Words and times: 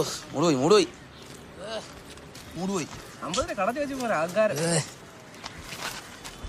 ഓ 0.00 0.02
മൂടുപോയി 0.32 0.86
മൂടുപോയി. 2.56 2.86
അമ്പതിനെ 3.22 3.54
കടത്തി 3.54 3.78
വെച്ച് 3.78 3.94
പോലെ 3.94 4.14
ആൾക്കാരെ. 4.14 4.54
മൂടുപോയി 4.54 4.84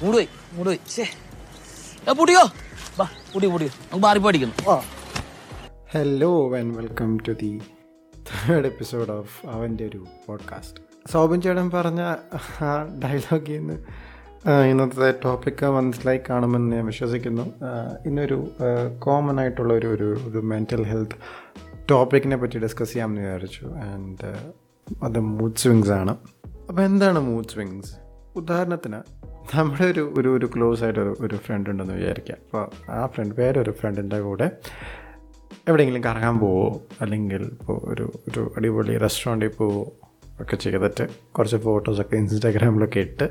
മൂടുപോയി. 0.04 0.28
മൂട് 0.54 0.68
പോയി 0.70 0.80
ശേ 0.90 1.04
ഏ 2.10 2.14
പൂട്ടിയോ 2.20 2.44
വാ 3.00 3.06
പൂട്ടി 3.34 3.48
പൂട്ടി 3.48 3.66
നമുക്ക് 3.66 4.04
മാറി 4.06 4.20
പഠിക്കുന്നു. 4.20 4.56
ഓ 4.68 4.76
hello 5.94 6.32
and 6.58 6.78
welcome 6.78 7.10
to 7.28 7.32
the 7.42 7.52
third 8.30 8.68
episode 8.68 9.12
of 9.12 9.36
അവന്റെ 9.46 9.86
ഒരു 9.86 10.02
പോഡ്കാസ്റ്റ് 10.28 11.12
സോബിൻ 11.12 11.42
ചേട്ടൻ 11.42 11.70
പറഞ്ഞ 11.70 12.02
ആ 12.66 12.72
ഡയലോഗിൽ 13.04 13.58
നിന്ന് 13.58 13.78
ഇന്നത്തെ 14.70 15.12
ടോപ്പിക്ക് 15.24 15.66
മനസ്സിലായി 15.66 16.20
കാണുമെന്ന് 16.30 16.76
ഞാൻ 16.76 16.86
വിശ്വസിക്കുന്നു. 16.86 17.44
ഇന്നൊരു 18.06 18.38
കോമൺ 19.00 19.40
ആയിട്ടുള്ള 19.40 19.74
ഒരു 19.74 19.88
ഒരു 19.88 20.10
ഒരു 20.30 20.40
മെന്റൽ 20.52 20.84
ഹെൽത്ത് 20.84 21.18
ടോപ്പിക്കിനെ 21.90 22.38
പറ്റി 22.38 22.60
ഡിസ്കസ് 22.60 22.90
ചെയ്യാമെന്ന് 22.90 23.22
വിചാരിച്ചു. 23.22 23.66
ആൻഡ് 23.66 24.54
അത് 25.04 25.20
മൂഡ് 25.20 25.56
സ്വിങ്സ് 25.56 25.92
ആണ്. 25.92 26.18
അപ്പോൾ 26.70 26.82
എന്താണ് 26.82 27.20
മൂഡ് 27.20 27.48
സ്വിങ്സ് 27.48 27.96
ഉദാഹരണത്തിന് 28.36 28.96
നമ്മുടെ 29.58 29.84
ഒരു 29.84 30.14
ഒരു 30.18 30.38
ഒരു 30.38 30.50
ക്ലോസ് 30.56 30.84
ആയിട്ട് 30.84 31.00
ഒരു 31.00 31.16
ഒരു 31.22 31.36
ഫ്രണ്ട് 31.36 31.70
ഉണ്ടെന്ന് 31.70 31.94
വിചാരിക്കുക 31.94 32.36
അപ്പോൾ 32.36 32.92
ആ 32.92 33.06
ഫ്രണ്ട് 33.06 33.42
വേറൊരു 33.42 33.72
ഫ്രണ്ടിന്റെ 33.72 34.22
കൂടെ 34.22 34.52
എവിടെയെങ്കിലും 35.68 36.04
കറങ്ങാൻ 36.04 36.40
പോവോ? 36.40 36.82
അല്ലെങ്കിൽ 37.02 37.42
ഇപ്പോൾ 37.44 37.82
ഒരു 37.84 38.12
ഒരു 38.28 38.54
അടിപൊളി 38.58 38.98
റെസ്റ്റോറന്റിൽ 38.98 39.48
പോവോ? 39.48 39.92
ഒക്കെ 40.42 40.56
ചെയ്തിട്ട് 40.56 41.08
കുറച്ച് 41.32 41.58
ഫോട്ടോസൊക്കെ 41.58 42.16
ഇൻസ്റ്റാഗ്രാമിലൊക്കെ 42.16 43.00
ഇട്ട് 43.00 43.24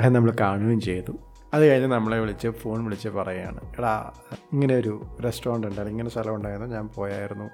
അത് 0.00 0.14
നമ്മൾ 0.14 0.32
കാണുകയും 0.40 0.80
ചെയ്തു. 0.80 1.12
അത് 1.54 1.66
കഴിഞ്ഞ് 1.66 1.88
നമ്മളെ 1.88 2.18
വിളിച്ച് 2.20 2.48
ഫോൺ 2.48 2.84
വിളിച്ച് 2.84 3.08
പറയുകയാണ് 3.08 3.60
എടാ 3.78 4.12
ഇങ്ങനെ 4.52 4.74
ഒരു 4.74 5.02
റെസ്റ്റോറന്റ് 5.24 5.66
ഉണ്ട് 5.66 5.80
അല്ലെങ്കിൽ 5.80 5.92
ഇങ്ങനെ 5.92 6.10
സ്ഥലം 6.10 6.34
ഉണ്ടായിരുന്നു 6.34 6.74
ഞാൻ 6.76 6.88
പോയായിരുന്നു. 6.88 7.50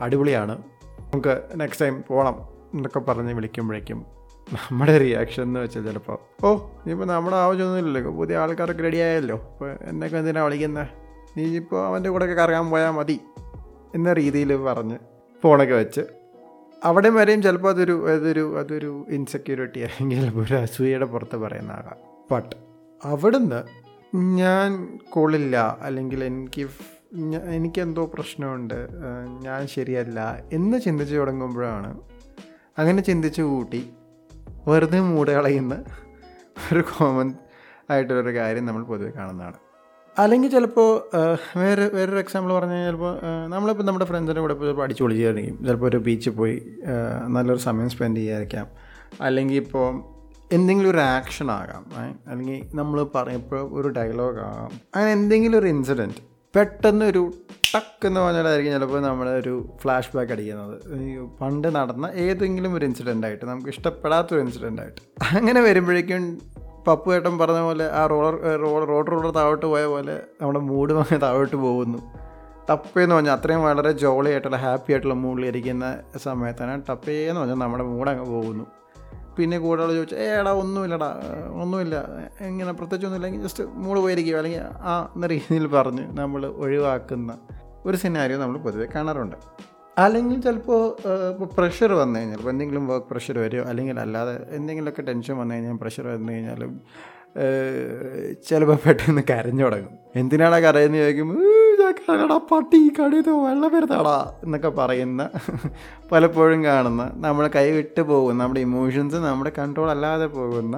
അടിപൊളിയാണ്. 0.00 0.58
നമുക്ക് 0.98 1.42
നെക്സ്റ്റ് 1.56 1.84
ടൈം 1.84 2.04
പോകണം 2.08 2.48
എന്നൊക്കെ 2.74 2.98
പറഞ്ഞ് 2.98 3.34
വിളിക്കുമ്പോഴേക്കും 3.34 4.06
നമ്മുടെ 4.52 4.98
റിയാക്ഷൻ 4.98 5.42
എന്ന് 5.42 5.60
വെച്ചാൽ 5.60 5.82
ചിലപ്പോൾ 5.82 6.18
ഓ 6.46 6.52
ഇനിയിപ്പോൾ 6.54 7.04
നമ്മുടെ 7.04 7.36
ആവശ്യമൊന്നുമില്ലല്ലോ 7.36 8.10
പുതിയ 8.10 8.36
ആൾക്കാരൊക്കെ 8.36 8.82
റെഡിയായല്ലോ 8.82 9.36
ഇപ്പോൾ 9.36 9.78
എന്നൊക്കെ 9.82 10.16
എന്തിനാണ് 10.16 10.44
വിളിക്കുന്നത് 10.44 10.88
നീ 11.36 11.56
ഇപ്പോൾ 11.56 11.86
അവന്റെ 11.86 12.10
കൂടെയൊക്കെ 12.10 12.42
കറങ്ങാൻ 12.42 12.70
പോയാൽ 12.70 12.90
മതി 12.90 13.20
എന്ന 13.94 14.12
രീതിയിൽ 14.12 14.56
പറഞ്ഞ് 14.56 14.98
ഫോണൊക്കെ 15.42 15.74
വെച്ച്. 15.74 16.00
അവിടെ 16.84 17.08
വരെയും 17.08 17.42
ചിലപ്പോൾ 17.42 17.68
അതൊരു 17.68 18.10
അതൊരു 18.10 18.58
അതൊരു 18.58 19.06
ഇൻസെക്യൂരിറ്റി 19.08 19.80
അല്ലെങ്കിൽ 19.80 20.38
ഒരു 20.38 20.54
അസൂയയുടെ 20.54 21.04
പുറത്ത് 21.04 21.36
പറയുന്നതാകാം 21.36 21.96
ബട്ട് 22.32 22.63
അവിടുന്ന് 23.04 23.62
ഞാൻ 24.16 24.98
കൊള്ളില്ല 25.10 25.78
അല്ലെങ്കിൽ 25.80 26.24
എനിക്ക് 26.24 26.68
എനിക്കെന്തോ 27.54 28.04
പ്രശ്നമുണ്ട് 28.14 28.88
ഞാൻ 29.42 29.66
ശരിയല്ല 29.66 30.44
എന്ന് 30.52 30.78
ചിന്തിച്ച് 30.78 31.14
തുടങ്ങുമ്പോഴാണ് 31.14 32.00
അങ്ങനെ 32.78 33.02
ചിന്തിച്ച് 33.02 33.42
കൂട്ടി 33.42 33.90
വെറുതെ 34.68 35.00
മൂടകളയുന്ന 35.00 35.84
ഒരു 36.72 36.80
കോമൺ 36.80 37.34
ആയിട്ടുള്ളൊരു 37.90 38.34
കാര്യം 38.36 38.66
നമ്മൾ 38.66 38.82
പൊതുവെ 38.84 39.10
കാണുന്നതാണ്. 39.10 39.54
അല്ലെങ്കിൽ 40.18 40.48
ചിലപ്പോൾ 40.48 41.16
വേറെ 41.58 41.88
വേറൊരു 41.88 42.18
എക്സാമ്പിൾ 42.18 42.52
പറഞ്ഞു 42.52 42.72
കഴിഞ്ഞാൽ 42.72 42.88
ചിലപ്പോൾ 42.88 43.46
നമ്മളിപ്പോൾ 43.46 43.84
നമ്മുടെ 43.84 44.04
ഫ്രണ്ട്സിന്റെ 44.04 44.40
കൂടെ 44.40 44.54
ചിലപ്പോൾ 44.54 44.82
അടിച്ചു 44.82 45.02
പൊളിച്ചായിരിക്കും 45.02 45.64
ചിലപ്പോൾ 45.64 45.86
ഒരു 45.86 45.96
ബീച്ചിൽ 45.96 46.30
പോയി 46.30 46.76
നല്ലൊരു 47.26 47.58
സമയം 47.58 47.90
സ്പെൻഡ് 47.90 48.16
ചെയ്യാതിരിക്കാം. 48.16 48.66
അല്ലെങ്കിൽ 49.20 49.56
ഇപ്പോൾ 49.56 50.13
എന്തെങ്കിലും 50.52 50.90
ഒരു 50.90 50.98
ആക്ഷൻ 50.98 51.50
ആകാം? 51.50 51.84
അല്ലെങ്കിൽ 52.28 52.76
നമ്മൾ 52.76 53.06
പറയുമ്പോൾ 53.14 53.70
ഒരു 53.72 53.88
ഡയലോഗ് 53.88 54.38
ആകാം. 54.38 54.80
അങ്ങനെ 54.94 55.12
എന്തെങ്കിലും 55.12 55.58
ഒരു 55.58 55.66
ഇൻസിഡന്റ് 55.66 56.34
പെട്ടെന്ന് 56.56 57.04
ഒരു 57.04 57.32
ടക്ക് 57.76 58.06
എന്ന് 58.06 58.20
പറഞ്ഞാലായിരിക്കും 58.20 58.72
ചിലപ്പോൾ 58.72 59.02
നമ്മൾ 59.02 59.28
ഒരു 59.28 59.68
ഫ്ലാഷ് 59.82 60.16
ബാക്ക് 60.16 60.32
അടിക്കുന്നത് 60.32 60.76
പണ്ട് 61.40 61.76
നടന്ന 61.76 62.10
ഏതെങ്കിലും 62.14 62.74
ഒരു 62.74 62.84
ഇൻസിഡന്റ് 62.84 63.26
ആയിട്ട് 63.26 63.44
നമുക്ക് 63.44 63.68
ഇഷ്ടപ്പെടാത്തൊരു 63.68 64.40
ഇൻസിഡന്റ് 64.40 64.82
ആയിട്ട്. 64.82 65.00
അങ്ങനെ 65.36 65.60
വരുമ്പോഴേക്കും 65.60 66.40
പപ്പു 66.86 67.14
ഏട്ടൻ 67.14 67.38
പറഞ്ഞ 67.38 67.58
പോലെ 67.58 67.90
ആ 67.92 68.06
റോളർ 68.06 68.34
റോഡ് 68.90 69.12
റോഡ് 69.12 69.34
താഴോട്ട് 69.34 69.66
പോയ 69.66 69.84
പോലെ 69.84 70.22
നമ്മുടെ 70.42 70.58
മൂഡ് 70.58 70.92
വാങ്ങി 70.92 71.16
താഴോട്ട് 71.16 71.56
പോകുന്നു. 71.56 71.98
ടപ്പേന്ന് 72.70 73.14
പറഞ്ഞാൽ 73.14 73.34
അത്രയും 73.34 73.64
വളരെ 73.64 73.92
ജോളി 73.92 74.30
ആയിട്ടുള്ള 74.30 74.56
ഹാപ്പി 74.56 74.92
ആയിട്ടുള്ള 74.92 75.14
മൂഡിലിരിക്കുന്ന 75.14 75.98
സമയത്താണ് 76.16 76.82
ടപ്പേ 76.90 77.28
എന്ന് 77.28 77.40
പറഞ്ഞാൽ 77.40 77.56
നമ്മുടെ 77.56 77.84
മൂഡ് 77.84 78.10
അങ്ങ് 78.10 78.24
പോകുന്നു. 78.24 78.66
പിന്നെ 79.38 79.58
കൂടെ 79.58 79.82
ചോദിച്ചാൽ 79.96 80.18
ഏ 80.18 80.26
എടാ 80.40 80.50
ഒന്നുമില്ലടാ 80.62 81.10
ഒന്നുമില്ല 81.62 81.96
ഇങ്ങനെ 82.48 82.72
പ്രത്യേകിച്ച് 82.72 83.06
ഒന്നുമില്ലെങ്കിൽ 83.06 83.42
ജസ്റ്റ് 83.42 83.64
മൂട് 83.84 84.00
പോയിരിക്കുക 84.00 84.36
അല്ലെങ്കിൽ 84.36 84.62
ആ 84.82 84.94
എന്ന 85.16 85.26
രീതിയിൽ 85.26 85.66
പറഞ്ഞ് 85.66 86.04
നമ്മൾ 86.20 86.46
ഒഴിവാക്കുന്ന 86.46 87.38
ഒരു 87.86 87.96
സിനാരിയോ 87.96 88.38
നമ്മൾ 88.38 88.58
പൊതുവെ 88.58 88.86
കാണാറുണ്ട്. 88.94 89.36
അല്ലെങ്കിൽ 89.98 90.40
ചിലപ്പോൾ 90.40 90.80
ഇപ്പോൾ 91.32 91.48
പ്രഷർ 91.56 91.92
വന്നു 91.92 92.18
കഴിഞ്ഞാൽ 92.18 92.38
ഇപ്പോൾ 92.38 92.50
എന്തെങ്കിലും 92.50 92.86
വർക്ക് 92.86 93.06
പ്രഷർ 93.10 93.38
വരുമോ 93.38 93.64
അല്ലെങ്കിൽ 93.70 94.00
അല്ലാതെ 94.00 94.34
എന്തെങ്കിലുമൊക്കെ 94.50 95.02
ടെൻഷൻ 95.02 95.36
വന്നു 95.36 95.54
കഴിഞ്ഞാൽ 95.54 95.78
പ്രഷർ 95.82 96.06
വന്നു 96.06 96.32
കഴിഞ്ഞാലും 96.32 96.72
ചിലപ്പോൾ 98.48 98.78
പെട്ടെന്ന് 98.86 99.22
കരഞ്ഞു 99.30 99.64
തുടങ്ങും. 99.64 99.94
എന്തിനാണ് 100.16 100.58
കരയെന്ന് 100.62 100.98
ചോദിക്കുമ്പോൾ 100.98 101.38
"ഏ, 101.84 101.86
ഞാൻ 101.86 101.94
കരടാ 102.00 102.36
പട്ടി 102.48 102.80
കടുതോ 102.96 103.34
വെള്ളം 103.44 103.70
വരുന്നടാ 103.74 104.14
എന്നൊക്കെ 104.44 104.70
പറയുന്ന 104.78 105.22
പലപ്പോഴും 106.12 106.60
കാണുന്ന 106.64 107.02
നമ്മൾ 107.24 107.44
കൈ 107.56 107.66
വിട്ട് 107.72 108.02
പോകുന്ന 108.10 108.40
നമ്മുടെ 108.42 108.60
ഇമോഷൻസ് 108.60 109.18
നമ്മുടെ 109.26 109.52
കൺട്രോൾ 109.58 109.90
അല്ലാതെ 109.90 110.26
പോകുന്ന 110.34 110.76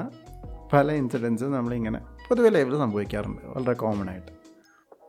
പല 0.72 0.92
ഇൻസിഡൻസും 0.94 1.52
നമ്മളിങ്ങനെ 1.52 1.98
പൊതുവെ 2.28 2.48
ലൈഫിൽ 2.48 2.76
സംഭവിക്കാറുണ്ട് 2.78 3.42
വളരെ 3.50 3.74
കോമൺ 3.80 4.06
ആയിട്ട്. 4.10 4.32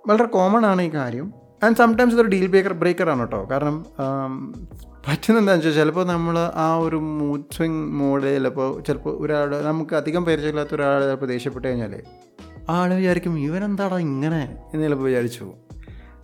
വളരെ 0.05 0.27
കോമൺ 0.33 0.63
ആണ് 0.65 0.81
ഈ 0.81 0.91
കാര്യം. 0.95 1.27
ആൻഡ് 1.61 1.77
സംടൈംസ് 1.77 2.15
ഇതൊരു 2.15 2.31
ഡീൽ 2.33 2.47
ബ്രേക്കർ 2.47 2.73
ബ്രേക്കറാണ് 2.75 3.23
കേട്ടോ. 3.23 3.39
കാരണം 3.51 3.75
പറ്റുന്ന 5.05 5.37
എന്താണെന്ന് 5.39 5.61
വെച്ചാൽ 5.61 5.75
ചിലപ്പോൾ 5.77 6.05
നമ്മൾ 6.07 6.35
ആ 6.57 6.77
ഒരു 6.79 6.97
മൂഡ് 7.11 7.53
സ്വിങ് 7.55 7.83
മോഡ് 7.99 8.29
ചിലപ്പോൾ 8.35 8.69
ചിലപ്പോൾ 8.81 9.13
ഒരാൾ 9.21 9.51
നമുക്ക് 9.63 9.95
അധികം 9.95 10.23
പരിചയമില്ലാത്ത 10.25 10.73
ഒരാൾ 10.75 10.99
ചിലപ്പോൾ 11.05 11.29
ദേഷ്യപ്പെട്ട് 11.33 11.67
കഴിഞ്ഞാൽ 11.67 11.93
ആൾ 12.69 12.89
വിചാരിക്കും 12.93 13.33
ഇവനെന്താടാ 13.39 13.97
ഇങ്ങനെ? 14.05 14.41
എന്ന് 14.67 14.83
ചിലപ്പോൾ 14.85 15.07
വിചാരിച്ചു 15.09 15.45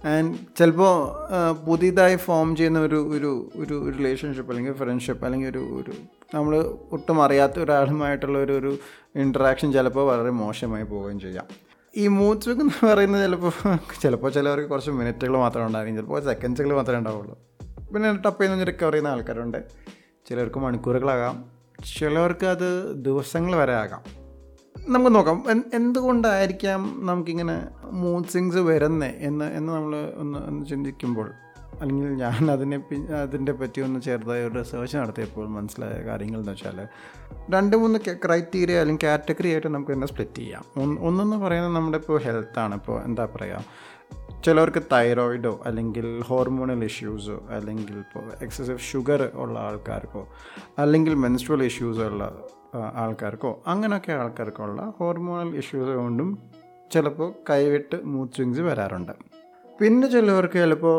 ആൻഡ് 0.05 0.37
ചിലപ്പോൾ 0.59 1.51
പുതിയതായി 1.51 2.15
ഫോം 2.15 2.55
ചെയ്യുന്ന 2.55 2.79
ഒരു 2.79 3.17
ഒരു 3.17 3.51
ഒരു 3.55 3.93
റിലേഷൻഷിപ്പ് 3.97 4.51
അല്ലെങ്കിൽ 4.51 4.73
ഫ്രണ്ട്ഷിപ്പ് 4.73 5.25
അല്ലെങ്കിൽ 5.25 5.49
ഒരു 5.49 5.57
ഒരു 5.57 5.91
നമ്മൾ 6.35 6.75
ഒട്ടും 6.91 7.23
അറിയാത്ത 7.23 7.59
ഒരാളുമായിട്ടുള്ള 7.59 8.39
ഒരു 8.39 8.59
ഒരു 8.59 8.77
ഇൻട്രാക്ഷൻ 9.15 9.71
ചിലപ്പോൾ 9.71 10.05
വളരെ 10.05 10.29
മോശമായി 10.29 10.83
പോവുകയും 10.83 11.19
ചെയ്യാം. 11.19 11.45
ഈ 11.97 12.07
മൂഡ് 12.07 12.41
സ്വിംഗ് 12.41 12.61
എന്ന് 12.61 12.87
പറയുന്നത് 12.87 13.23
ചിലപ്പോൾ 13.23 13.51
ചിലപ്പോൾ 14.01 14.31
ചിലവർക്ക് 14.31 14.69
കുറച്ച് 14.69 14.91
മിനിറ്റുകൾ 14.91 15.37
മാത്രമേ 15.37 15.65
ഉണ്ടായിരിക്കും. 15.65 16.01
ചിലപ്പോൾ 16.01 16.23
സെക്കൻഡ്സുകൾ 16.23 16.73
മാത്രമേ 16.73 16.97
ഉണ്ടാവുള്ളൂ. 16.97 17.39
പിന്നെ 17.93 18.13
ടപ്പ് 18.13 18.43
ചെയ്യുന്ന 18.43 18.63
റിക്കവർ 18.63 18.91
ചെയ്യുന്ന 18.91 19.07
ആൾക്കാരുണ്ട്. 19.07 19.57
ചിലർക്ക് 20.29 20.59
മണിക്കൂറുകളാകാം. 20.59 21.45
ചിലവർക്ക് 21.99 22.45
അത് 22.45 22.95
ദിവസങ്ങൾ 23.05 23.55
വരെ 23.55 23.73
ആകാം. 23.73 24.22
നമുക്ക് 24.87 25.15
നോക്കാം. 25.15 25.43
എന്തുകൊണ്ടായിരിക്കാം 25.73 26.99
നമുക്കിങ്ങനെ 27.05 27.67
മൂഡ് 27.91 28.25
സിങ്സ് 28.25 28.57
വരുന്നേ? 28.57 29.07
എന്ന് 29.07 29.45
എന്ന് 29.45 29.73
നമ്മൾ 29.73 29.95
ഒന്ന് 30.15 30.39
ഒന്ന് 30.39 30.65
ചിന്തിക്കുമ്പോൾ 30.65 31.31
അല്ലെങ്കിൽ 31.81 32.09
ഞാൻ 32.09 32.51
അതിനെ 32.51 32.77
അതിന്റെ 33.21 33.51
പറ്റി 33.51 33.81
ഒന്ന് 33.81 33.99
ചെറുതായി 33.99 34.43
ഒരു 34.43 34.53
റിസർച്ച് 34.53 34.97
നടത്തിയപ്പോൾ 34.97 35.49
മനസ്സിലായ 35.49 36.03
കാര്യങ്ങൾ 36.03 36.39
എന്ന് 36.39 36.51
വെച്ചാൽ 36.51 36.87
രണ്ട് 37.49 37.75
മൂന്ന് 37.75 37.99
ക്രൈറ്റീരിയ 38.25 38.79
അല്ലെങ്കിൽ 38.79 39.05
കാറ്റഗറി 39.07 39.49
ആയിട്ട് 39.49 39.67
നമുക്ക് 39.67 39.91
തന്നെ 39.91 40.07
സ്പ്ലിറ്റ് 40.07 40.37
ചെയ്യാം. 40.37 40.65
ഒന്ന് 40.77 41.01
ഒന്നെന്ന് 41.01 41.35
പറയുന്നത് 41.35 41.75
നമ്മുടെ 41.75 41.97
ഇപ്പോൾ 41.97 42.21
ഹെൽത്താണ് 42.21 42.75
ഇപ്പോൾ 42.75 43.03
എന്താ 43.03 43.27
പറയുക? 43.35 43.65
ചിലവർക്ക് 44.43 44.81
തൈറോയിഡോ 44.91 45.53
അല്ലെങ്കിൽ 45.65 46.05
ഹോർമോണൽ 46.21 46.83
ഇഷ്യൂസോ 46.83 47.37
അല്ലെങ്കിൽ 47.49 47.95
ഇപ്പോൾ 47.97 48.25
എക്സസീവ് 48.41 48.77
ഷുഗർ 48.77 49.21
ഉള്ള 49.33 49.55
ആൾക്കാർക്കോ 49.59 50.23
അല്ലെങ്കിൽ 50.77 51.13
മെൻസ്ട്രൽ 51.15 51.63
ഇഷ്യൂസ് 51.63 51.99
ഉള്ള 51.99 52.23
ആൾക്കാർക്കോ 52.95 53.51
അങ്ങനെയൊക്കെ 53.65 54.13
ആൾക്കാർക്കുള്ള 54.13 54.81
ഹോർമോണൽ 54.99 55.55
ഇഷ്യൂസ് 55.55 55.93
കൊണ്ടും 55.95 56.29
ചിലപ്പോൾ 56.91 57.29
കൈവിട്ട് 57.49 57.97
മൂത്ത് 58.03 58.33
സ്വിങ്സ് 58.33 58.59
വരാറുണ്ട്. 58.59 59.13
പിന്നെ 59.79 60.07
ചിലവർക്ക് 60.07 60.57
ചിലപ്പോൾ 60.59 60.97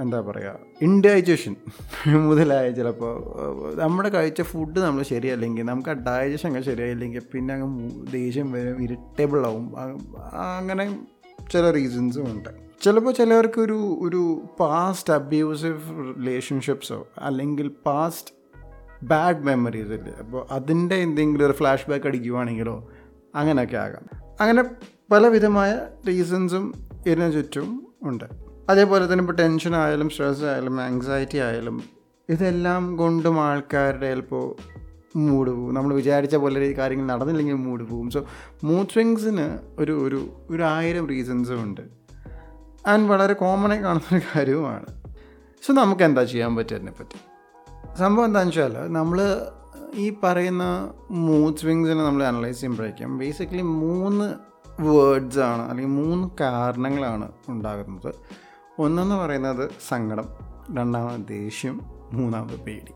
എന്താ 0.00 0.20
പറയുക 0.20 0.54
ഇൻഡൈജഷൻ 0.80 1.54
മുതലായ 2.26 2.70
ചിലപ്പോൾ 2.70 3.12
നമ്മുടെ 3.74 4.08
കഴിച്ച 4.08 4.42
ഫുഡ് 4.42 4.78
നമ്മൾ 4.78 5.02
ശരിയല്ലെങ്കിൽ 5.02 5.64
നമുക്ക് 5.64 5.90
ആ 5.90 5.96
ഡൈജഷൻ 6.08 6.48
ഒക്കെ 6.50 6.60
ശരിയായില്ലെങ്കിൽ 6.60 7.24
പിന്നെ 7.32 7.54
അങ്ങ് 7.54 7.68
ദേഷ്യം 8.12 8.52
വരും 8.52 8.82
ഇറിറ്റബിൾ 8.82 9.46
ആവും 9.46 9.66
അങ്ങനെ 10.50 10.86
ചില 11.50 11.70
റീസൺസും 11.70 12.26
ഉണ്ട്. 12.26 12.48
ചിലപ്പോൾ 12.82 13.12
ചിലവർക്ക് 13.12 13.60
ഒരു 13.60 13.98
ഒരു 14.02 14.42
പാസ്റ്റ് 14.60 15.12
അബ്യൂസീവ് 15.12 15.80
റിലേഷൻഷിപ്സോ 16.18 17.06
അല്ലെങ്കിൽ 17.18 17.70
പാസ്റ്റ് 17.86 18.34
ബാഡ് 19.02 19.42
മെമ്മറീസ് 19.42 19.88
ഇല്ലേ 19.88 20.12
അപ്പോൾ 20.12 20.46
അതിന്റെ 20.50 20.94
എന്തെങ്കിലും 20.94 21.46
ഒരു 21.46 21.52
ഫ്ലാഷ് 21.52 21.90
ബാക്ക് 21.90 22.06
അടിക്കുവാണെങ്കിലോ 22.06 22.88
അങ്ങനെയൊക്കെ 23.34 23.76
ആകാം. 23.76 24.04
അങ്ങനെ 24.40 24.64
പലവിധമായ 25.10 25.86
റീസൺസും 26.08 26.74
ഇതിന് 27.06 27.32
ചുറ്റും 27.32 27.86
ഉണ്ട്. 28.02 28.24
അതേപോലെ 28.68 29.04
തന്നെ 29.04 29.22
ഇപ്പോൾ 29.22 29.32
ടെൻഷൻ 29.32 29.76
ആയാലും 29.76 30.08
സ്ട്രെസ് 30.08 30.44
ആയാലും 30.44 30.80
ആങ്സൈറ്റി 30.80 31.38
ആയാലും 31.38 31.82
ഇതെല്ലാം 32.28 32.96
കൊണ്ടും 32.96 33.40
ആൾക്കാരുടെ 33.40 34.14
ചിലപ്പോൾ 34.14 34.79
മൂഡ് 35.16 35.50
പോകും. 35.50 35.74
നമ്മൾ 35.74 35.94
വിചാരിച്ച 35.94 36.36
പോലെ 36.36 36.72
കാര്യങ്ങൾ 36.72 37.06
നടന്നില്ലെങ്കിൽ 37.06 37.54
മൂഡ് 37.54 37.88
പോകും. 37.88 38.10
സോ 38.10 38.24
മൂഡ് 38.64 38.88
സ്വിങ്സിന് 38.92 39.58
ഒരു 39.78 40.08
ഒരു 40.08 40.28
ഒരു 40.50 40.62
ആയിരം 40.62 41.08
റീസൺസും 41.08 41.62
ഉണ്ട്. 41.62 41.80
ആൻഡ് 42.86 43.10
വളരെ 43.10 43.32
കോമണായി 43.32 43.82
കാണുന്നൊരു 43.82 44.24
കാര്യവുമാണ്. 44.36 44.86
സോ 45.66 45.72
നമുക്ക് 45.72 46.02
എന്താ 46.02 46.24
ചെയ്യാൻ 46.24 46.56
പറ്റും 46.56 46.74
അതിനെപ്പറ്റി? 46.74 47.18
സംഭവം 47.98 48.26
എന്താണെന്ന് 48.26 48.62
വെച്ചാൽ 48.62 48.92
നമ്മൾ 48.92 49.46
ഈ 49.94 50.12
പറയുന്ന 50.22 50.90
മൂഡ് 51.10 51.56
സ്വിങ്സിനെ 51.56 52.04
നമ്മൾ 52.04 52.24
അനലൈസ് 52.24 52.60
ചെയ്യുമ്പോഴേക്കും 52.60 53.18
ബേസിക്കലി 53.18 53.62
മൂന്ന് 53.62 54.34
വേർഡ്സ് 54.82 55.38
ആണ് 55.38 55.62
അല്ലെങ്കിൽ 55.62 56.04
മൂന്ന് 56.04 56.28
കാരണങ്ങളാണ് 56.40 57.32
ഉണ്ടാകുന്നത്. 57.48 58.14
ഒന്നെന്ന് 58.78 59.14
പറയുന്നത് 59.14 59.70
സങ്കടം 59.88 60.24
രണ്ടാമത് 60.76 61.28
ദേഷ്യം 61.28 61.80
മൂന്നാമത് 62.12 62.60
പേടി. 62.60 62.92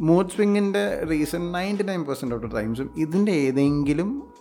mood 0.00 0.28
സ്വിങ്ങിന്റെ 0.28 1.02
reason 1.10 1.52
ninety 1.52 1.82
nine 1.82 2.04
percent 2.04 2.34
of 2.34 2.56
ടൈംസും 2.56 2.90
ഇതിന്റെ 2.96 3.32
ഏതെങ്കിലും 3.32 4.32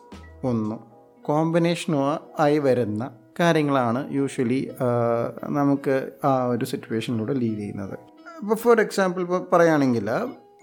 ഒന്നോ 0.43 0.77
കോമ്പിനേഷനോ 1.21 2.19
ആയി 2.39 2.57
വരുന്ന 2.57 3.11
കാര്യങ്ങളാണ് 3.39 4.13
യൂഷ്വലി 4.13 4.71
നമുക്ക് 5.49 6.11
ആ 6.25 6.45
ഒരു 6.45 6.65
സിറ്റുവേഷനിലൂടെ 6.65 7.33
ലീഡ് 7.33 7.59
ചെയ്യുന്നത്. 7.59 7.95
ഇപ്പോൾ 8.41 8.55
ഫോർ 8.55 8.81
എക്സാമ്പിൾ 8.81 9.21
ഇപ്പോൾ 9.21 9.47
പറയുകയാണെങ്കിൽ 9.53 10.09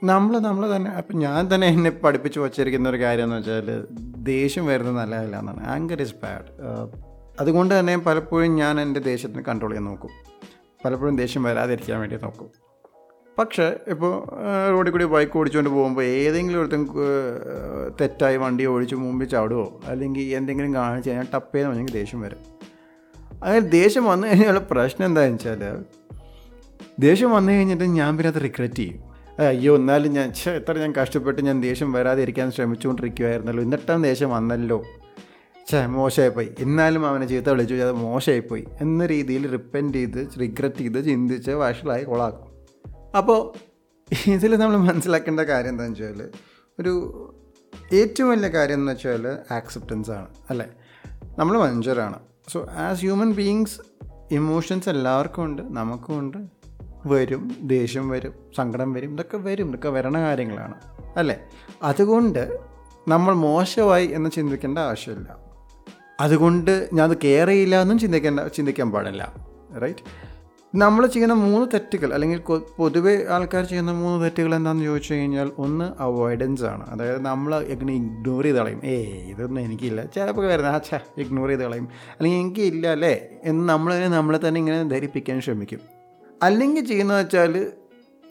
നമ്മൾ 0.04 0.38
നമ്മൾ 0.38 0.76
തന്നെ 0.76 0.90
അപ്പം 0.90 1.18
ഞാൻ 1.18 1.54
തന്നെ 1.54 1.66
എന്നെ 1.66 1.90
പഠിപ്പിച്ച് 1.90 2.40
വച്ചിരിക്കുന്ന 2.40 2.88
ഒരു 2.88 2.96
കാര്യം 2.96 3.24
എന്ന് 3.24 3.36
വെച്ചാൽ 3.36 3.86
ദേഷ്യം 4.18 4.66
വരുന്നത് 4.66 4.96
നല്ലതല്ല 4.96 5.38
എന്നാണ് 5.38 5.66
ആങ്കർ 5.66 6.02
ഇസ് 6.02 6.14
ബാഡ് 6.22 6.48
അതുകൊണ്ട് 7.40 7.80
തന്നെ 7.80 7.96
പലപ്പോഴും 7.96 8.56
ഞാൻ 8.56 8.80
എന്റെ 8.80 9.00
ദേഷ്യത്തിന് 9.00 9.42
കൺട്രോൾ 9.42 9.70
ചെയ്യാൻ 9.70 9.84
നോക്കും. 9.84 10.10
പലപ്പോഴും 10.84 11.16
ദേഷ്യം 11.16 11.42
വരാതിരിക്കാൻ 11.42 12.00
വേണ്ടി 12.00 12.16
നോക്കും. 12.16 12.50
പക്ഷേ 13.38 13.76
ഇപ്പോൾ 13.88 14.29
റോഡിൽ 14.70 14.90
കൂടി 14.90 15.05
ബൈക്ക് 15.05 15.38
ഓടിച്ചുകൊണ്ട് 15.38 15.70
പോകുമ്പോൾ 15.70 16.02
ഏതെങ്കിലും 16.02 16.61
ഒരുത്തൻ 16.61 16.88
തെറ്റായി 18.00 18.37
വണ്ടി 18.37 18.67
ഓടിച്ച് 18.67 18.94
മുമ്പിൽ 18.94 19.29
ചാടുവോ? 19.29 19.81
അല്ലെങ്കിൽ 19.84 20.23
എന്തെങ്കിലും 20.23 20.75
കാണിച്ച് 20.75 21.11
കഴിഞ്ഞാൽ 21.11 21.26
ടപ്പേന്ന് 21.34 21.69
പറഞ്ഞെങ്കിൽ 21.69 21.93
ദേഷ്യം 21.93 22.20
വരും. 22.20 22.38
അങ്ങനെ 23.43 23.61
ദേഷ്യം 23.61 24.05
വന്നു 24.05 24.29
കഴിഞ്ഞാൽ 24.29 24.58
പ്രശ്നം 24.70 25.06
എന്താണെന്ന് 25.06 25.34
വെച്ചാൽ 25.34 25.84
ദേഷ്യം 27.00 27.31
വന്നു 27.31 27.52
കഴിഞ്ഞിട്ട് 27.52 27.84
ഞാൻ 27.84 28.17
പിന്നെ 28.17 28.29
അത് 28.29 28.43
റിഗ്രറ്റ് 28.43 28.75
ചെയ്യും. 28.75 29.02
അയ്യോ 29.38 29.76
എന്നാലും 29.76 30.12
ഞാൻ 30.12 30.32
എത്ര 30.50 30.79
ഞാൻ 30.79 30.94
കഷ്ടപ്പെട്ട് 31.02 31.43
ഞാൻ 31.43 31.61
ദേഷ്യം 31.62 31.93
വരാതിരിക്കാൻ 31.93 32.50
ശ്രമിച്ചുകൊണ്ടിരിക്കുമായിരുന്നല്ലോ 32.50 33.62
എന്നിട്ടാണ് 33.62 34.05
ദേഷ്യം 34.05 34.31
വന്നല്ലോ. 34.31 34.84
ഛേ 35.70 35.87
മോശമായിപ്പോയി. 35.87 36.50
എന്നാലും 36.58 37.06
അവനെ 37.06 37.26
ചീത്ത 37.26 37.49
വിളിച്ചു. 37.49 37.75
അത് 37.75 37.93
മോശമായിപ്പോയി. 37.93 38.67
എന്ന 38.81 39.06
രീതിയിൽ 39.06 39.50
റിപ്പന്റ് 39.50 39.99
ചെയ്ത് 39.99 40.29
റിഗ്രറ്റ് 40.40 40.76
ചെയ്ത് 40.76 41.05
ചിന്തിച്ച് 41.05 41.50
വഷളായി 41.50 42.05
കൊളാക്കും. 42.05 42.51
അപ്പോൾ 43.16 43.40
ഇതിൽ 44.28 44.56
നമ്മൾ 44.56 44.76
മനസ്സിലാക്കേണ്ട 44.76 45.40
കാര്യം 45.40 45.70
എന്താണെന്ന് 45.70 46.04
വെച്ചാൽ 46.04 46.30
ഒരു 46.80 46.92
ഏറ്റവും 47.94 48.30
വലിയ 48.30 48.48
കാര്യം 48.48 48.74
എന്ന് 48.74 48.92
വെച്ചാൽ 48.92 49.38
ആക്സെപ്റ്റൻസ് 49.50 50.10
ആണ് 50.10 50.28
അല്ലേ? 50.50 50.66
നമ്മൾ 51.38 51.58
മനുഷ്യരാണ്. 51.58 52.18
So 52.48 52.64
as 52.64 53.00
human 53.00 53.32
beings 53.32 53.78
emotions 54.34 54.88
എല്ലാവർക്കും 54.88 55.44
ഉണ്ട് 55.44 55.62
നമുക്കും 55.62 56.18
ഉണ്ട്. 56.18 56.38
വരും 57.06 57.56
ദേഷ്യം 57.62 58.08
വരും 58.08 58.34
സങ്കടം 58.56 58.92
വരും 58.92 59.12
ഇതൊക്കെ 59.12 59.36
വരും 59.36 59.68
ഇതൊക്കെ 59.68 59.88
വരണ 59.88 60.20
കാര്യങ്ങളാണ് 60.20 60.74
അല്ലേ? 61.16 61.36
അതുകൊണ്ട് 61.82 62.58
നമ്മൾ 63.08 63.34
മോശമായി 63.34 64.06
എന്ന് 64.06 64.30
ചിന്തിക്കേണ്ട 64.30 64.78
ആവശ്യമില്ല. 64.78 65.36
അതുകൊണ്ട് 66.20 66.88
ഞാനത് 66.92 67.16
കെയർ 67.24 67.48
ചെയ്യില്ല 67.48 67.82
എന്നും 67.82 67.98
ചിന്തിക്കേണ്ട 67.98 68.40
ചിന്തിക്കാൻ 68.40 68.90
പാടില്ല 68.92 69.32
റൈറ്റ് 69.78 70.31
നമ്മൾ 70.74 71.06
ചെയ്യുന്ന 71.06 71.34
മൂന്ന് 71.34 71.66
തെറ്റുകൾ 71.74 72.14
അല്ലെങ്കിൽ 72.14 72.40
പൊതുവേ 72.78 73.24
ആൾക്കാർ 73.30 73.64
ചെയ്യുന്ന 73.64 73.92
മൂന്ന് 73.92 74.24
തെറ്റുകൾ 74.24 74.54
എന്താണെന്ന് 74.54 74.84
ചോദിച്ചു 74.84 75.14
കഴിഞ്ഞാൽ 75.14 75.50
ഒന്ന് 75.58 75.92
അവോയ്ഡൻസ് 75.98 76.64
ആണ്. 76.64 76.90
അതായത് 76.90 77.24
നമ്മൾ 77.24 77.62
എങ്ങനെ 77.62 77.94
ഇഗ്നോർ 77.94 78.44
ചെയ്ത് 78.44 78.56
കളയും. 78.56 78.80
ഏ 78.84 79.02
ഇതൊന്നും 79.30 79.62
എനിക്കില്ല. 79.62 80.04
ചിലപ്പോൾ 80.06 80.46
വരുന്നത് 80.46 80.82
ചാ 80.90 81.00
ഇഗ്നോർ 81.19 81.48
ചെയ്ത് 81.48 81.62
കളയും. 81.62 81.88
അല്ലെങ്കിൽ 82.10 82.40
എനിക്കില്ല 82.40 82.86
അല്ലേ? 82.86 83.26
എന്ന് 83.44 83.69
നമ്മൾ 83.69 84.08
നമ്മളെ 84.08 84.48
തന്നെ 84.48 84.58
ഇങ്ങനെ 84.58 84.88
ധരിപ്പിക്കാൻ 84.88 85.40
ശ്രമിക്കും. 85.40 85.78
അല്ലെങ്കിൽ 86.42 86.86
ചെയ്യുന്നത് 86.86 87.19
വെച്ചാൽ 87.19 87.66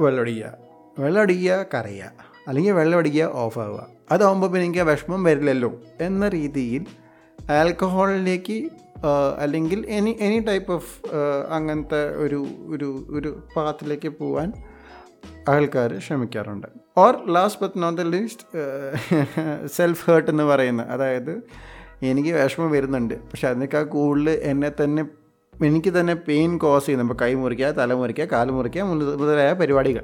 വെള്ളമടിക്കുക. 0.01 0.53
വെള്ളമടിക്കുക 0.99 1.65
കറിയുക 1.73 2.11
അല്ലെങ്കിൽ 2.47 2.71
വെള്ളമടിക്കുക 2.71 3.29
ഓഫാവുക 3.33 3.71
ആവുക. 3.71 3.88
അതാവുമ്പോൾ 4.11 4.47
പിന്നെ 4.47 4.65
എനിക്ക് 4.65 4.79
വിഷമം 4.79 5.23
വരില്ലല്ലോ. 5.23 5.81
എന്ന 6.01 6.29
രീതിയിൽ 6.29 6.85
ആൽക്കഹോളിലേക്ക് 7.51 8.69
അല്ലെങ്കിൽ 9.38 9.86
എനി 9.89 10.18
എനി 10.19 10.39
ടൈപ്പ് 10.39 10.74
ഓഫ് 10.74 11.01
അങ്ങനത്തെ 11.50 12.15
ഒരു 12.15 12.45
ഒരു 12.68 13.06
ഒരു 13.09 13.44
പാത്തിലേക്ക് 13.56 14.09
പോവാൻ 14.09 14.53
ആൾക്കാർ 15.50 16.00
ശ്രമിക്കാറുണ്ട്. 16.07 16.68
Or 16.98 17.33
last 17.33 17.62
but 17.62 17.83
not 17.83 18.01
the 18.01 18.06
least 18.06 18.42
self 19.68 20.09
hurt 20.09 20.31
എന്ന് 20.31 20.44
പറയുന്നത് 20.44 20.88
അതായത് 20.88 21.42
എനിക്ക് 22.03 22.30
വിഷമം 22.30 22.71
വരുന്നുണ്ട്. 22.71 23.13
പക്ഷെ 23.13 23.48
അതിനേക്കാൾ 23.48 23.83
കൂടുതൽ 23.83 24.30
എന്നെ 24.30 24.71
തന്നെ 24.83 25.06
എനിക്ക് 25.65 25.89
തന്നെ 25.89 26.15
പെയിൻ 26.15 26.57
കോസ് 26.57 26.86
ചെയ്യുന്നു. 26.86 27.06
ഇപ്പോൾ 27.06 27.24
കൈ 27.24 27.33
മുറിക്കുക 27.33 27.65
തല 27.65 27.94
മുറിക്കുക 27.94 28.24
കാൽ 28.24 28.51
മുറിക്കുക 28.51 28.81
മുതല- 28.81 29.19
മുതലായ 29.19 29.53
പരിപാടികൾ. 29.53 30.03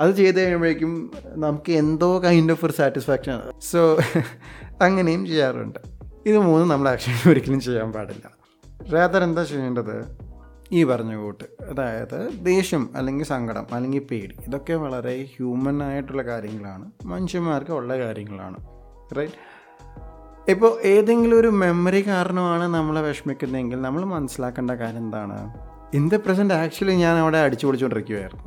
അത് 0.00 0.10
ചെയ്ത് 0.10 0.40
കഴിയുമ്പോഴേക്കും 0.40 1.10
നമുക്ക് 1.26 1.72
എന്തോ 1.72 2.22
കൈൻഡ് 2.22 2.52
ഓഫ് 2.52 2.64
ഒരു 2.64 2.72
സാറ്റിസ്ഫാക്ഷൻ 2.72 3.40
സോ 3.60 3.96
അങ്ങനെയും 4.82 5.26
ചെയ്യാറുണ്ട്. 5.26 5.95
ഇത് 6.26 6.38
മൂന്നും 6.38 6.68
നമ്മൾ 6.68 6.88
ആക്ച്വലി 6.88 7.30
ഒരിക്കലും 7.30 7.60
ചെയ്യാൻ 7.60 7.92
പാടില്ല. 7.92 8.30
റേതർ 8.92 9.22
എന്താ 9.22 9.44
ചെയ്യേണ്ടത്? 9.44 10.26
ഈ 10.72 10.84
പറഞ്ഞ 10.84 11.16
കൂട്ട് 11.16 11.44
അതായത് 11.70 12.30
ദേഷ്യം 12.44 12.90
അല്ലെങ്കിൽ 12.94 13.24
സങ്കടം 13.24 13.66
അല്ലെങ്കിൽ 13.72 14.00
പേടി 14.00 14.34
ഇതൊക്കെ 14.46 14.74
വളരെ 14.74 15.28
ഹ്യൂമൻ 15.36 15.82
ആയിട്ടുള്ള 15.82 16.22
കാര്യങ്ങളാണ് 16.22 16.90
മനുഷ്യന്മാർക്ക് 17.04 17.70
ഉള്ള 17.70 17.98
കാര്യങ്ങളാണ് 17.98 18.56
റൈറ്റ് 19.18 19.34
ഇപ്പോൾ 20.50 20.80
ഏതെങ്കിലും 20.86 21.40
ഒരു 21.40 21.48
മെമ്മറി 21.48 22.06
കാരണമാണ് 22.06 22.74
നമ്മളെ 22.74 23.02
വിഷമിക്കുന്നതെങ്കിൽ 23.02 23.80
നമ്മൾ 23.80 24.04
മനസ്സിലാക്കേണ്ട 24.04 24.70
കാര്യം 24.70 24.98
എന്താണ്? 24.98 25.38
ഇൻ 25.94 26.08
ദ 26.08 26.14
പ്രസന്റ് 26.14 26.54
ആക്ച്വലി 26.54 26.92
ഞാൻ 26.92 27.16
അവിടെ 27.16 27.38
അടിച്ചു 27.38 27.66
പൊളിച്ചുകൊണ്ടിരിക്കുകയായിരുന്നു 27.66 28.44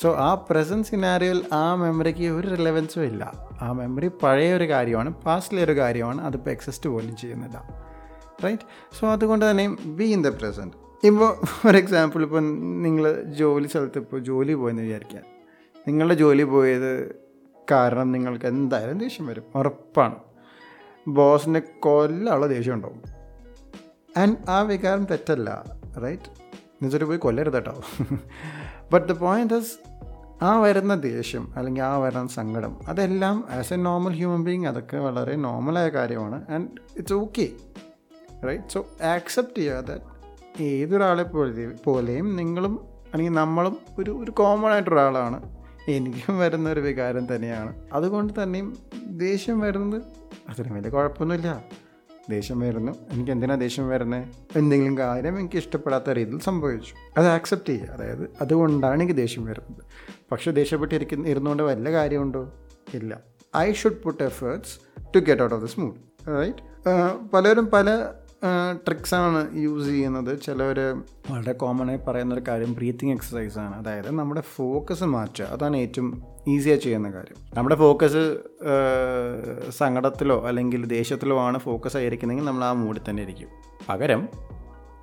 സോ 0.00 0.14
ആ 0.16 0.34
പ്രസന്റ് 0.34 0.86
സിനാരിയോയിൽ 0.86 1.46
ആ 1.52 1.74
മെമ്മറിക്ക് 1.74 2.28
ഒരു 2.28 2.48
റിലവൻസും 2.48 3.04
ഇല്ല. 3.04 3.48
ആ 3.62 3.72
മെമ്മറി 3.72 4.10
പഴയ 4.22 4.54
ഒരു 4.54 4.68
കാര്യമാണ് 4.68 5.10
പാസ്റ്റിലെ 5.10 5.64
ഒരു 5.64 5.76
കാര്യമാണ് 5.76 6.20
അതിപ്പോൾ 6.22 6.50
എക്സിസ്റ്റ് 6.50 6.90
പോലും 6.90 7.16
ചെയ്യുന്നില്ല. 7.16 7.84
റൈറ്റ് 8.44 8.62
സോ 9.00 9.12
അതുകൊണ്ട് 9.12 9.50
തന്നെ 9.50 9.68
ബി 9.68 10.04
ഇൻ 10.04 10.24
ദ 10.24 10.28
പ്രസന്റ് 10.28 11.06
ഇപ്പോൾ 11.06 11.46
ഫോർ 11.46 11.76
എക്സാമ്പിൾ 11.76 12.22
ഇപ്പോൾ 12.22 12.40
നിങ്ങൾ 12.82 13.22
ജോലി 13.22 13.66
സ്ഥലത്ത് 13.66 13.98
ഇപ്പോൾ 13.98 14.20
ജോലി 14.20 14.54
പോയെന്ന് 14.54 14.82
വിചാരിക്കുക. 14.82 15.20
നിങ്ങളുടെ 15.88 16.14
ജോലി 16.14 16.42
പോയത് 16.42 17.14
കാരണം 17.70 18.12
നിങ്ങൾക്ക് 18.12 18.46
എന്തായാലും 18.46 18.98
ദേഷ്യം 18.98 19.26
വരും. 19.26 19.44
ഉറപ്പാണ്. 19.54 20.14
ബോസിന്റെ 21.08 21.62
കൊല്ലുള്ള 21.80 22.46
ദേഷ്യം 22.46 22.74
ഉണ്ടാവും. 22.74 23.02
ആൻഡ് 24.20 24.50
ആ 24.50 24.60
വികാരം 24.62 25.04
തെറ്റല്ല. 25.04 25.64
റൈറ്റ് 26.04 26.22
എന്നുവെച്ചാൽ 26.22 27.04
പോയി 27.04 27.18
കൊല്ലരുത് 27.18 27.52
കേട്ടോ. 27.52 27.82
ബട്ട് 28.92 29.12
ദ 29.12 29.16
പോയിന്റ് 29.16 29.54
ഇസ് 29.54 29.74
ആ 30.42 30.60
വരുന്ന 30.60 30.94
ദേഷ്യം 31.00 31.52
അല്ലെങ്കിൽ 31.56 31.82
ആ 31.82 31.98
വരുന്ന 31.98 32.28
സങ്കടം 32.28 32.80
അതെല്ലാം 32.88 33.44
as 33.50 33.72
a 33.72 33.76
normal 33.76 34.12
human 34.12 34.44
being 34.44 34.66
അതൊക്കെ 34.66 34.96
വളരെ 34.96 35.36
നോർമലായ 35.36 35.88
കാര്യമാണ്. 35.88 36.52
And 36.52 36.68
it's 36.98 37.12
okay 37.12 37.50
right 38.46 38.64
so 38.68 38.86
accept 39.02 39.58
ചെയ്യാതെ 39.58 39.96
ഏതൊരാളെ 40.60 41.22
പോലെ 41.22 41.70
പോലെയും 41.84 42.36
നിങ്ങളും 42.36 42.74
അല്ലെങ്കിൽ 43.12 43.32
നമ്മളും 43.32 43.78
ഒരു 43.98 44.10
ഒരു 44.10 44.30
കോമൺ 44.30 44.72
ആയിട്ടൊരാളാണ് 44.72 45.38
എനിക്കും 45.88 46.38
വരുന്ന 46.38 46.70
ഒരു 46.70 46.80
വികാരം 46.80 47.34
തന്നെയാണ്. 47.34 47.74
അതുകൊണ്ട് 47.92 48.42
തന്നെയും 48.42 48.78
ദേഷ്യം 49.08 49.60
വരുന്നത് 49.60 50.02
അതിന് 50.48 50.74
വലിയ 50.74 50.90
കുഴപ്പമൊന്നുമില്ല. 50.90 51.62
ദേഷ്യം 52.30 52.60
വരുന്നു. 52.60 52.92
എനിക്ക് 53.10 53.30
എന്തിനാ 53.30 53.54
ദേഷ്യം 53.54 53.88
വരുന്നത് 53.88 54.28
എന്തെങ്കിലും 54.58 54.98
കാര്യം 54.98 55.38
എനിക്ക് 55.38 55.56
ഇഷ്ടപ്പെടാത്ത 55.56 56.10
രീതിയിൽ 56.10 56.38
സംഭവിച്ചു. 56.38 56.94
അത് 57.16 57.26
ആക്സെപ്റ്റ് 57.26 57.68
ചെയ്യുക. 57.68 57.88
അതായത് 57.88 58.30
അതുകൊണ്ടാണ് 58.40 59.02
എനിക്ക് 59.02 59.16
ദേഷ്യം 59.16 59.44
വരുന്നത്. 59.44 59.84
പക്ഷേ 60.32 60.50
ദേഷ്യപ്പെട്ടിരിക്കുന്ന 60.50 61.28
ഇരുന്നുകൊണ്ട് 61.28 61.62
വല്ല 61.62 61.92
കാര്യമുണ്ടോ? 61.92 62.52
ഇല്ല. 62.94 63.20
I 63.56 63.72
should 63.72 64.02
put 64.02 64.22
efforts 64.22 64.74
to 65.14 65.18
get 65.18 65.42
out 65.42 65.54
of 65.54 65.62
this 65.62 65.80
mood 65.80 65.94
right 66.28 66.62
പലരും 67.34 67.66
പല 67.66 68.08
ട്രിക്സാണ് 68.86 69.58
യൂസ് 69.58 69.86
ചെയ്യുന്നത്. 69.88 70.40
ചിലവർ 70.40 70.78
വളരെ 71.30 71.52
ആയി 71.90 71.96
പറയുന്ന 71.96 72.34
ഒരു 72.34 72.42
കാര്യം 72.48 72.74
ബ്രീത്തിങ് 72.74 73.12
എക്സസൈസ് 73.12 73.58
ആണ്. 73.58 73.74
അതായത് 73.76 74.10
നമ്മുടെ 74.10 74.40
ഫോക്കസ് 74.40 75.04
മാറ്റുക. 75.04 75.44
അതാണ് 75.44 75.76
ഏറ്റവും 75.76 76.22
ഈസിയായി 76.48 76.78
ചെയ്യുന്ന 76.78 77.10
കാര്യം. 77.10 77.36
നമ്മുടെ 77.54 77.76
ഫോക്കസ് 77.76 78.36
സങ്കടത്തിലോ 79.70 80.46
അല്ലെങ്കിൽ 80.46 80.86
ദേഷ്യത്തിലോ 80.86 81.40
ആണ് 81.40 81.58
ഫോക്കസ് 81.58 81.96
ആയിരിക്കുന്നതെങ്കിൽ 81.96 82.48
നമ്മൾ 82.48 82.64
ആ 82.64 82.72
മൂഡിൽ 82.72 83.00
തന്നെ 83.10 83.22
ഇരിക്കും. 83.22 83.48
പകരം 83.88 84.28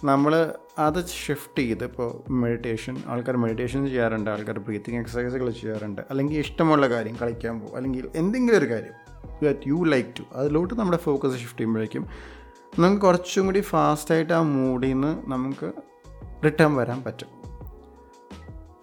നമ്മൾ 0.03 0.53
അത് 0.79 1.05
ഷിഫ്റ്റ് 1.07 1.59
ചെയ്ത് 1.59 1.83
ഇപ്പോൾ 1.83 2.31
മെഡിറ്റേഷൻ 2.31 3.03
ആൾക്കാർ 3.07 3.37
മെഡിറ്റേഷൻ 3.37 3.87
ചെയ്യാറുണ്ട് 3.87 4.29
ആൾക്കാർ 4.29 4.59
ബ്രീത്തിങ് 4.59 4.99
എക്സസൈസുകൾ 4.99 5.49
ചെയ്യാറുണ്ട്. 5.49 6.01
അല്ലെങ്കിൽ 6.09 6.37
ഇഷ്ടമുള്ള 6.37 6.89
കാര്യം 6.89 7.17
കളിക്കാൻ 7.21 7.59
പോകും. 7.59 7.75
അല്ലെങ്കിൽ 7.75 8.07
എന്തെങ്കിലും 8.15 8.57
ഒരു 8.57 8.69
കാര്യം 8.69 8.95
ദാറ്റ് 9.43 9.67
യു 9.67 9.83
ലൈക്ക് 9.83 10.09
ടു 10.19 10.23
അതിലോട്ട് 10.35 10.73
നമ്മുടെ 10.73 10.97
ഫോക്കസ് 10.97 11.37
ഷിഫ്റ്റ് 11.37 11.57
ചെയ്യുമ്പോഴേക്കും 11.57 12.05
നമുക്ക് 12.79 13.01
കുറച്ചും 13.01 13.45
കൂടി 13.45 13.59
ഫാസ്റ്റായിട്ട് 13.59 14.33
ആ 14.33 14.41
മൂഡിൽ 14.41 14.91
നിന്ന് 14.91 15.31
നമുക്ക് 15.31 15.71
റിട്ടേൺ 16.45 16.75
വരാൻ 16.75 17.03
പറ്റും. 17.03 17.27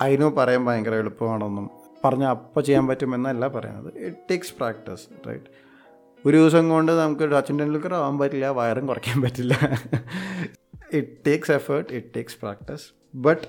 അതിനോ 0.00 0.30
പറയാൻ 0.30 0.66
ഭയങ്കര 0.66 0.94
എളുപ്പമാണെന്നും 0.94 1.70
പറഞ്ഞാൽ 2.04 2.28
അപ്പോൾ 2.28 2.60
ചെയ്യാൻ 2.60 2.86
പറ്റുമെന്നല്ല 2.86 3.48
പറയുന്നത്. 3.48 3.98
ഇറ്റ് 3.98 4.16
ടേക്സ് 4.30 4.54
പ്രാക്ടീസ് 4.54 5.28
റൈറ്റ് 5.28 5.44
ഒരു 6.26 6.36
ദിവസം 6.36 6.68
കൊണ്ട് 6.68 6.92
നമുക്ക് 6.92 7.30
സച്ചിൻ 7.30 7.58
ടെണ്ടുൽക്കർ 7.58 7.94
ആവാൻ 7.94 8.18
പറ്റില്ല 8.18 8.48
വയറും 8.48 8.86
കുറയ്ക്കാൻ 8.86 9.22
പറ്റില്ല. 9.22 9.54
It 10.92 11.08
takes 11.26 11.52
effort 11.52 11.92
it 11.92 12.06
takes 12.16 12.36
practice 12.42 12.86
but 13.14 13.46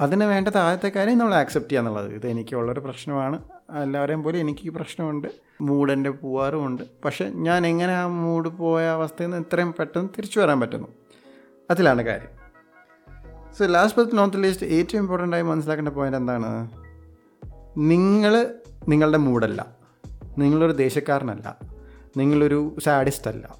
അതിന് 0.00 0.24
വേണ്ട 0.24 0.48
താഴത്തെ 0.48 0.88
കാര്യം 0.88 1.18
നമ്മൾ 1.18 1.34
ആക്സെപ്റ്റ് 1.34 1.70
ചെയ്യുക 1.70 1.80
എന്നുള്ളത് 1.80 2.14
ഇത് 2.14 2.26
എനിക്കുള്ളൊരു 2.26 2.80
പ്രശ്നമാണ്. 2.80 3.42
എല്ലാവരെയും 3.82 4.22
പോലെ 4.22 4.38
എനിക്ക് 4.38 4.60
ഈ 4.62 4.68
പ്രശ്നമുണ്ട്. 4.68 5.47
മൂഡ് 5.60 5.92
എന്റെ 5.92 6.10
പോവാറുമുണ്ട്. 6.10 6.82
പക്ഷെ 7.04 7.24
ഞാൻ 7.24 7.66
എങ്ങനെ 7.66 7.94
ആ 7.94 8.06
മൂഡ് 8.06 8.48
പോയ 8.48 8.86
അവസ്ഥയിൽ 8.86 9.26
നിന്ന് 9.26 9.44
ഇത്രയും 9.44 9.74
പെട്ടെന്ന് 9.78 10.08
തിരിച്ചു 10.08 10.40
വരാൻ 10.40 10.60
പറ്റുന്നു? 10.60 10.88
അതിലാണ് 11.70 12.02
കാര്യം. 12.02 12.34
So 13.58 13.66
last 13.66 14.00
but 14.00 14.18
not 14.18 14.42
least 14.42 14.66
ഏറ്റവും 14.66 15.00
ഇമ്പോർട്ടന്റ് 15.00 15.36
ആയി 15.36 15.42
മനസ്സിലാക്കേണ്ട 15.42 15.88
പോയിന്റ് 15.88 16.18
എന്താണ്? 16.18 16.68
നിങ്ങൾ 17.78 18.54
നിങ്ങളുടെ 18.88 19.18
മൂഡല്ല 19.18 19.66
നിങ്ങളൊരു 20.38 20.72
ദേശക്കാരനല്ല. 20.72 21.56
നിങ്ങളൊരു 22.16 22.76
സാഡിസ്റ്റ് 22.84 23.30
അല്ല 23.30 23.56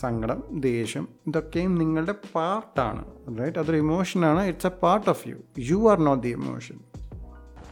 സങ്കടം 0.00 0.60
ദേഷ്യം 0.60 1.08
ഇതൊക്കെയും 1.26 1.74
നിങ്ങളുടെ 1.78 2.14
പാർട്ടാണ് 2.34 3.04
റൈറ്റ് 3.40 3.58
അതൊരു 3.58 3.76
ഇമോഷനാണ് 3.76 4.42
it's 4.44 4.66
a 4.66 4.70
part 4.70 5.10
of 5.10 5.28
you 5.28 5.36
you 5.58 5.90
are 5.90 5.98
not 5.98 6.22
the 6.22 6.28
emotion 6.28 6.80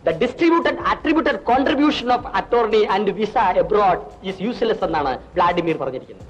The 0.06 0.12
distributed 0.20 0.76
attributed 0.90 1.36
contribution 1.48 2.08
of 2.14 2.22
attorney 2.40 2.82
and 2.94 3.06
visa 3.16 3.42
abroad 3.62 3.98
is 4.30 4.36
useless 4.50 4.80
എന്നാണ് 4.86 5.12
വ്ളാഡിമിർ 5.34 5.76
പറഞ്ഞിരിക്കുന്നത്. 5.82 6.28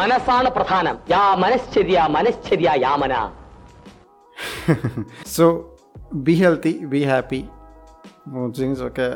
മനസ്സാണ് 0.00 0.48
പ്രധാനം. 0.56 0.96
യാ 1.12 1.22
മനശ്ചര്യ 1.44 1.98
മനശ്ചര്യ 2.16 2.70
യാമന. 2.84 3.14
So 5.36 5.44
be 6.26 6.34
healthy 6.42 6.72
be 6.92 7.00
happy 7.10 7.40
mood 8.34 8.54
swings 8.58 8.84
ഒക്കെ 8.88 9.08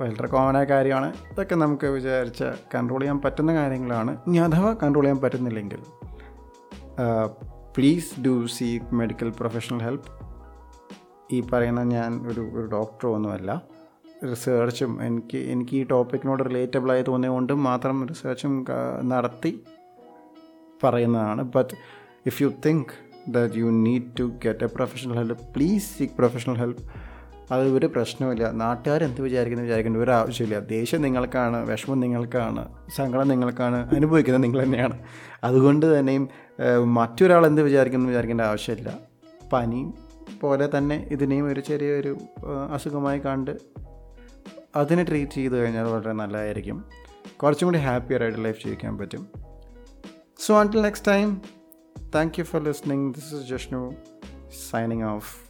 വളരെ 0.00 0.28
കോമൺ 0.34 0.56
ആയ 0.60 0.66
കാര്യമാണ്. 0.72 1.08
ഇതൊക്കെ 1.32 1.58
നമുക്ക് 1.62 1.86
വിചാരിച്ച 1.96 2.42
കൺട്രോൾ 2.74 3.00
ചെയ്യാൻ 3.02 3.20
പറ്റുന്ന 3.26 3.54
കാര്യങ്ങളാണ്. 3.60 4.14
ഇനി 4.26 4.40
അഥവാ 4.46 4.72
കൺട്രോൾ 4.82 5.04
ചെയ്യാൻ 5.06 5.20
പറ്റുന്നില്ലെങ്കിൽ 5.26 5.80
please 7.76 8.10
do 8.26 8.34
seek 8.56 8.94
medical 9.02 9.30
professional 9.40 9.80
help 9.88 10.08
ഈ 11.32 11.40
പറയുന്ന 11.40 11.82
ഞാൻ 11.96 12.10
ഒരു 12.30 12.42
ഒരു 12.54 12.66
ഡോക്ടറോ 12.76 13.10
ഒന്നുമല്ല. 13.16 13.50
റിസേർച്ചും 14.30 14.92
എനിക്ക് 15.04 15.38
എനിക്ക് 15.52 15.74
ഈ 15.76 15.82
ടോപ്പിക്കിനോട് 15.90 16.42
റിലേറ്റബിളായി 16.48 17.02
തോന്നിയതുകൊണ്ട് 17.08 17.52
മാത്രം 17.68 17.96
റിസേർച്ചും 18.08 18.54
നടത്തി 19.12 19.52
പറയുന്നതാണ്. 20.84 21.42
But 21.54 21.74
if 22.26 22.38
you 22.42 22.48
think 22.66 22.92
that 23.36 23.54
you 23.62 23.68
need 23.86 24.08
to 24.18 24.26
get 24.44 24.64
a 24.64 24.70
professional 24.76 25.16
help 25.20 25.46
please 25.54 25.88
seek 25.98 26.14
professional 26.18 26.58
help 26.62 26.82
അത് 27.54 27.64
ഒരു 27.76 27.86
പ്രശ്നമില്ല 27.86 28.50
നാട്ടുകാർ 28.62 29.00
എന്ത് 29.04 29.20
വിചാരിക്കുന്നു 29.22 29.64
വിചാരിക്കേണ്ട 29.64 29.98
ഒരു 30.04 30.12
ആവശ്യമില്ല. 30.18 30.58
ദേഷ്യം 30.74 31.00
നിങ്ങൾക്കാണ് 31.06 31.58
വിഷമം 31.70 31.98
നിങ്ങൾക്കാണ് 32.00 32.62
സങ്കടം 32.96 33.28
നിങ്ങൾക്കാണ് 33.28 33.78
അനുഭവിക്കുന്നത് 33.96 34.44
നിങ്ങൾ 34.44 34.60
തന്നെയാണ്. 34.64 34.98
അതുകൊണ്ട് 35.44 35.86
തന്നെയും 35.98 36.28
മറ്റൊരാൾ 36.98 37.44
എന്ത് 37.46 37.62
വിചാരിക്കുന്നു 37.62 38.08
വിചാരിക്കേണ്ട 38.12 38.44
ആവശ്യമില്ല. 38.50 38.92
പനി 39.52 39.82
പോലെ 40.42 40.68
തന്നെ 40.76 41.08
ഇതിനെയും 41.10 41.46
ഒരു 41.46 41.60
ചെറിയൊരു 41.60 42.16
അസുഖമായി 42.72 43.18
കണ്ട് 43.18 43.60
അതിനെ 44.76 45.04
ട്രീറ്റ് 45.04 45.32
ചെയ്ത് 45.32 45.56
കഴിഞ്ഞാൽ 45.58 45.84
വളരെ 45.84 46.12
നല്ലതായിരിക്കും 46.12 46.84
കുറച്ചും 47.36 47.66
കൂടി 47.66 47.78
ഹാപ്പിയർ 47.78 48.22
ആയിട്ട് 48.22 48.44
ലൈഫ് 48.44 48.64
ജീവിക്കാൻ 48.64 48.98
പറ്റും 48.98 49.28
so 50.40 50.62
until 50.62 50.80
next 50.80 51.08
time 51.08 51.42
thank 52.14 52.32
you 52.38 52.44
for 52.44 52.62
listening. 52.62 53.12
This 53.12 53.34
is 53.34 53.46
Jashnu 53.46 53.94
signing 54.70 55.02
off. 55.02 55.49